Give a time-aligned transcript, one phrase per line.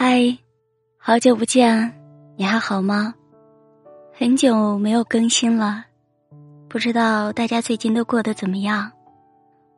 [0.00, 0.38] 嗨，
[0.96, 1.92] 好久不见，
[2.36, 3.16] 你还好吗？
[4.12, 5.86] 很久没有更新了，
[6.68, 8.92] 不知道大家最近都过得怎么样？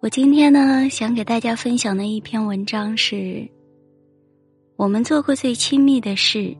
[0.01, 3.49] 我今天呢，想给大家分享的一篇文章是：
[4.77, 6.55] 我们做过最亲密的事，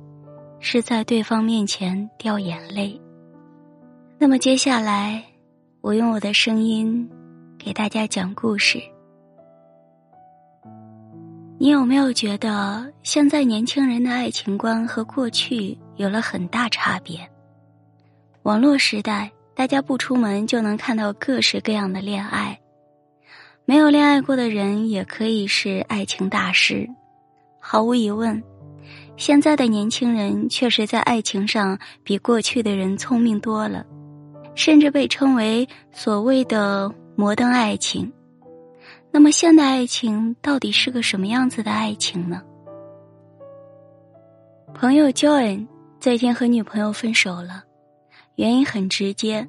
[0.59, 2.99] 是在对方面前掉眼泪。
[4.19, 5.23] 那么接下来，
[5.83, 7.07] 我用我的声音
[7.59, 8.81] 给大家讲故事。
[11.63, 17.21] 你有没有觉得，现在年轻人的爱情观和过去有了很大差别？
[18.45, 22.59] 网络时代，大家不出门就能看到各式各样的恋爱，
[23.67, 26.89] 没有恋爱过的人也可以是爱情大师。
[27.59, 28.43] 毫无疑问，
[29.19, 33.85] 现在的年轻人确实在爱情上比过去的人聪明多了，
[34.55, 38.11] 甚至被称为所谓的摩登爱情。
[39.13, 42.43] 那么，现代爱情到底是个什么样子的爱情呢？
[44.73, 45.67] 朋友 Joan
[45.99, 47.65] 最近和女朋友分手了，
[48.37, 49.47] 原因很直接，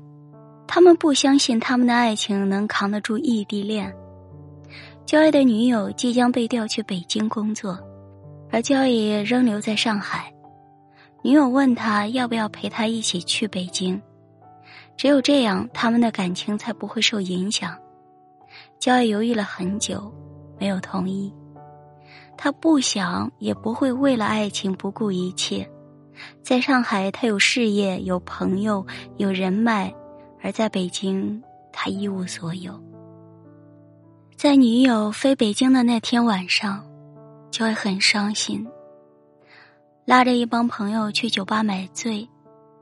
[0.68, 3.96] 他们不相信他们的爱情能扛得住异地恋。
[5.06, 7.78] Joan 的女友即将被调去北京工作，
[8.50, 10.34] 而 Joan 仍留在上海。
[11.22, 14.02] 女友问他要不要陪他一起去北京，
[14.98, 17.78] 只有这样，他们的感情才不会受影响。
[18.80, 20.12] 焦爱犹豫了很久，
[20.60, 21.34] 没有同意。
[22.38, 25.70] 他不想，也不会为了爱情不顾一切。
[26.42, 28.86] 在上海，他有事业、有朋友、
[29.18, 29.94] 有人脉；
[30.42, 32.82] 而在北京，他一无所有。
[34.36, 36.84] 在女友飞北京的那天晚上，
[37.52, 38.68] 焦爱很伤心，
[40.06, 42.28] 拉着一帮朋友去酒吧买醉。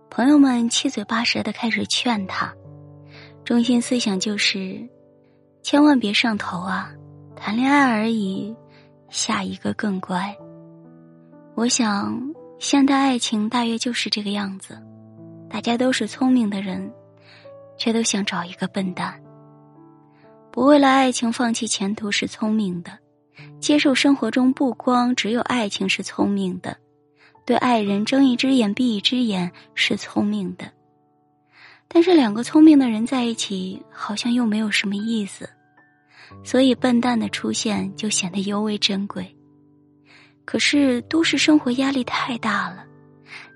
[0.09, 2.53] 朋友们七嘴八舌的开始劝他，
[3.43, 4.87] 中心思想就是。
[5.69, 6.91] 千万别上头啊！
[7.35, 8.55] 谈恋爱而已，
[9.11, 10.35] 下一个更乖。
[11.53, 12.19] 我想，
[12.57, 14.81] 现代爱情大约就是这个样子，
[15.47, 16.91] 大家都是聪明的人，
[17.77, 19.21] 却都想找一个笨蛋。
[20.49, 22.97] 不为了爱情放弃前途是聪明的，
[23.59, 26.75] 接受生活中不光只有爱情是聪明的，
[27.45, 30.65] 对爱人睁一只眼闭一只眼是聪明的。
[31.87, 35.47] 但是两个聪明的人在一起，好像又没有什么意思，
[36.43, 39.35] 所以笨蛋的出现就显得尤为珍贵。
[40.45, 42.83] 可是都市生活压力太大了，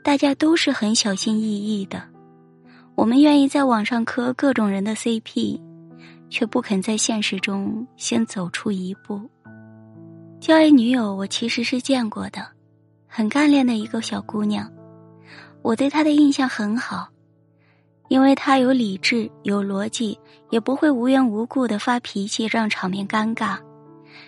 [0.03, 2.03] 大家都是很小心翼翼的。
[2.95, 5.59] 我们愿意在网上磕各种人的 CP，
[6.29, 9.19] 却不肯在现实中先走出一步。
[10.39, 12.45] 交一女友，我其实是见过的，
[13.07, 14.71] 很干练的一个小姑娘，
[15.61, 17.07] 我对她的印象很好。
[18.09, 20.19] 因为他有理智、有逻辑，
[20.49, 23.57] 也不会无缘无故的发脾气，让场面尴尬。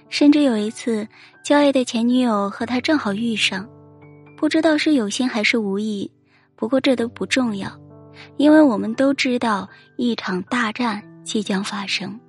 [0.09, 1.07] 甚至有一次，
[1.43, 3.67] 焦爱的前女友和他正好遇上，
[4.37, 6.09] 不知道是有心还是无意，
[6.55, 7.69] 不过这都不重要，
[8.37, 12.19] 因为我们都知道一场大战即将发生。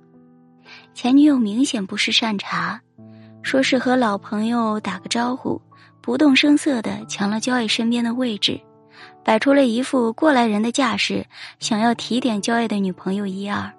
[0.93, 2.79] 前女友明显不是善茬，
[3.41, 5.61] 说是和老朋友打个招呼，
[6.01, 8.59] 不动声色的抢了焦爱身边的位置。
[9.27, 11.25] 摆出了一副过来人的架势，
[11.59, 13.69] 想要提点焦爱的女朋友一二。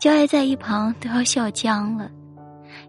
[0.00, 2.10] 焦爱在一旁都要笑僵了。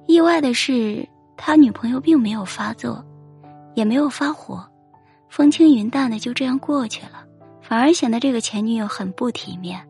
[0.06, 1.06] 意外的是，
[1.36, 3.04] 他女朋友并没有发作，
[3.76, 4.66] 也没有发火，
[5.28, 7.26] 风轻云淡的就这样过去了，
[7.62, 9.86] 反而显得这个前女友很不体面。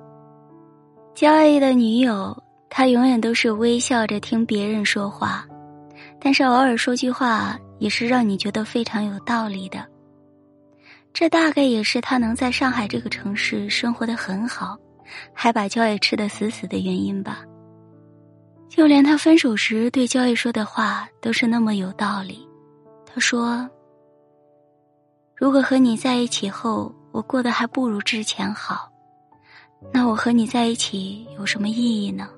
[1.14, 2.36] 焦爱的女友，
[2.68, 5.46] 她永远都是微笑着听别人说话，
[6.20, 9.86] 但是偶尔说句话，也是让你觉得非常有道理的。
[11.20, 14.78] 这大概也是他能在上海这个城市生活的很好，
[15.34, 17.44] 还把焦爱吃的死死的原因吧。
[18.70, 22.48] 就连他分手时对焦爱说的话都是那么有道理。
[23.04, 23.68] 他说
[25.36, 28.88] ：“如果和你在一起后，我过得还不如之前好，
[29.92, 32.30] 那我和你在一起有什么意义呢？”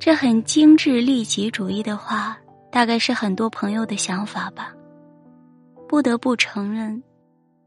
[0.00, 2.36] 这很精致利己主义的话，
[2.72, 4.74] 大概是很多朋友的想法吧。
[5.88, 7.02] 不得不承认，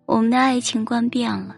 [0.05, 1.55] 我们的爱情观变了。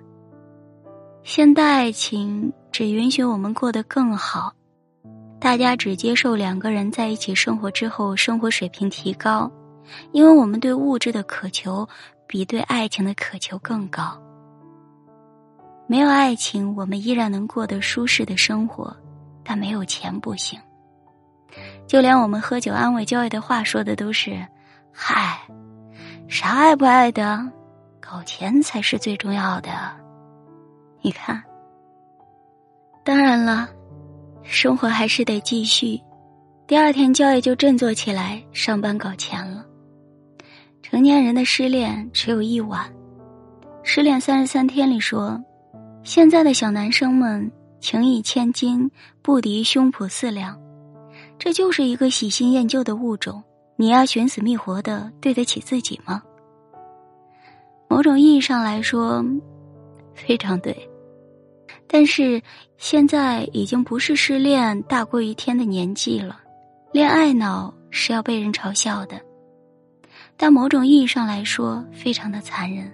[1.21, 4.53] 现代爱情只允许我们过得更好，
[5.41, 9.51] 大家只接受两个人在一起生活之后生活水平提高，
[10.13, 11.85] 因为我们对物质的渴求
[12.27, 14.17] 比对爱情的渴求更高。
[15.85, 18.95] 没有爱情，我们依然能过得舒适的生活，
[19.43, 20.57] 但没有钱不行。
[21.85, 24.47] 就连我们喝酒安慰交易的话说的都是
[24.93, 25.41] ：“嗨。”
[26.27, 27.43] 啥爱不爱的，
[27.99, 29.69] 搞钱才是最重要的。
[31.01, 31.41] 你看，
[33.03, 33.69] 当然了，
[34.41, 36.01] 生活还是得继续。
[36.65, 39.65] 第二天，教育就振作起来，上班搞钱了。
[40.81, 42.89] 成年人的失恋只有一晚，
[43.83, 45.39] 《失恋三十三天》里说，
[46.03, 48.89] 现在的小男生们情义千金，
[49.21, 50.57] 不敌胸脯四两，
[51.37, 53.43] 这就是一个喜新厌旧的物种。
[53.75, 56.21] 你要寻死觅活的对得起自己吗？
[57.87, 59.23] 某种意义上来说，
[60.13, 60.89] 非常对。
[61.87, 62.41] 但是
[62.77, 66.39] 现在已经不是失恋大过于天的年纪了，
[66.91, 69.19] 恋爱脑是要被人嘲笑的。
[70.35, 72.91] 但某种意义上来说，非常的残忍。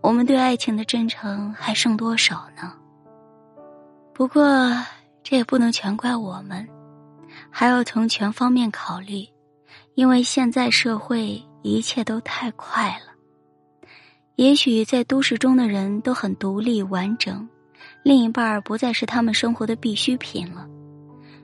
[0.00, 2.72] 我们对爱情的真诚还剩多少呢？
[4.12, 4.44] 不过
[5.24, 6.68] 这也不能全怪我们，
[7.50, 9.26] 还要从全方面考虑。
[9.94, 13.12] 因为现在社会一切都太快了，
[14.34, 17.48] 也许在都市中的人都很独立完整，
[18.02, 20.66] 另一半不再是他们生活的必需品了，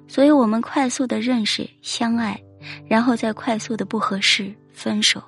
[0.09, 2.41] 所以我们快速的认识、相爱，
[2.89, 5.23] 然后再快速的不合适分手。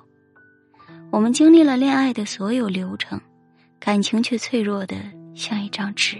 [1.09, 3.21] 我们经历了恋爱的所有流程，
[3.79, 4.97] 感情却脆弱的
[5.33, 6.17] 像一张纸，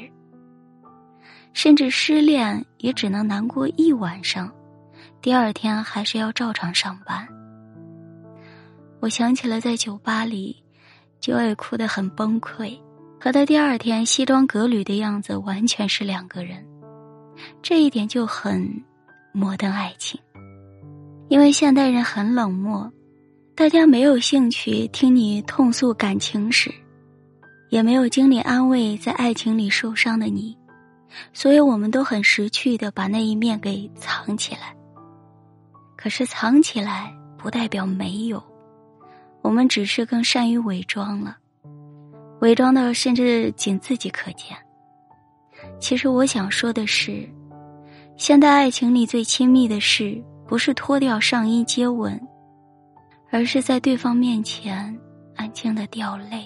[1.52, 4.50] 甚至失恋也只能难过一晚上。
[5.24, 7.26] 第二天还是要照常上班。
[9.00, 10.62] 我想起了在酒吧里，
[11.22, 12.78] 就爱哭得很崩溃，
[13.22, 16.62] 和他第二天西装革履的样子完全是两个人。
[17.62, 18.84] 这一点就很
[19.32, 20.20] 摩登爱情，
[21.30, 22.92] 因为现代人很冷漠，
[23.56, 26.70] 大家没有兴趣听你痛诉感情史，
[27.70, 30.58] 也没有精力安慰在爱情里受伤的你，
[31.32, 34.76] 所以我们都很识趣的把那一面给藏起来。
[36.04, 38.44] 可是藏起来不代表没有，
[39.42, 41.38] 我们只是更善于伪装了，
[42.42, 44.50] 伪装的甚至仅自己可见。
[45.80, 47.26] 其实我想说的是，
[48.18, 52.20] 现代爱情里最亲密的事，不是脱掉上衣接吻，
[53.32, 55.00] 而是在对方面前
[55.38, 56.46] 安静的掉泪。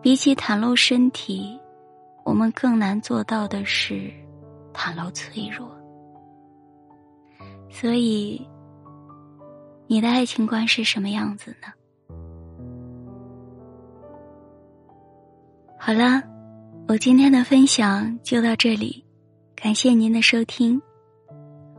[0.00, 1.60] 比起袒露身体，
[2.24, 4.10] 我们更难做到的是
[4.72, 5.70] 袒露脆弱。
[7.70, 8.46] 所以，
[9.86, 11.68] 你的爱情观是什么样子呢？
[15.78, 16.22] 好了，
[16.88, 19.04] 我今天的分享就到这里，
[19.54, 20.80] 感谢您的收听。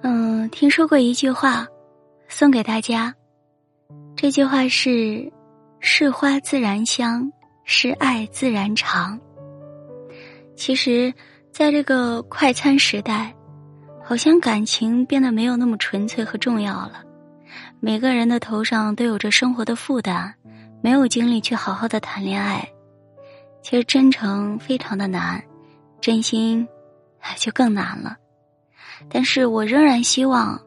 [0.01, 1.67] 嗯，听说过一句话，
[2.27, 3.13] 送给大家。
[4.15, 5.31] 这句话是
[5.79, 7.31] ：“是花自然香，
[7.63, 9.19] 是爱自然长。”
[10.55, 11.13] 其实，
[11.51, 13.35] 在这个快餐时代。
[14.11, 17.01] 好像感情变得没有那么纯粹和重要了，
[17.79, 20.33] 每个人的头上都有着生活的负担，
[20.81, 22.69] 没有精力去好好的谈恋爱。
[23.61, 25.41] 其实真诚非常的难，
[26.01, 26.67] 真心
[27.37, 28.17] 就更难了。
[29.09, 30.61] 但是我仍然希望，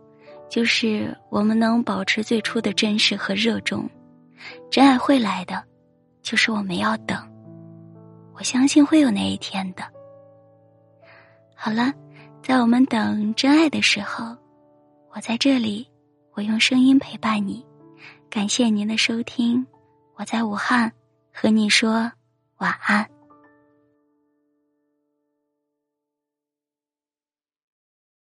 [0.48, 3.86] 就是我们能保持最初的真实和热衷，
[4.70, 5.62] 真爱会来的，
[6.22, 7.18] 就是我们要等。
[8.32, 9.82] 我相信会有那一天的。
[11.54, 11.92] 好了。
[12.46, 14.36] 在我们等真爱的时候，
[15.14, 15.88] 我在这里，
[16.34, 17.64] 我用声音陪伴你。
[18.28, 19.66] 感谢您的收听，
[20.16, 20.92] 我在武汉
[21.32, 22.12] 和你说
[22.58, 23.13] 晚安。